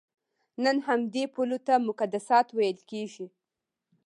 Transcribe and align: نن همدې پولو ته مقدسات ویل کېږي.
نن 0.63 0.77
همدې 0.87 1.23
پولو 1.33 1.57
ته 1.67 1.73
مقدسات 1.87 2.47
ویل 2.57 2.79
کېږي. 2.89 3.27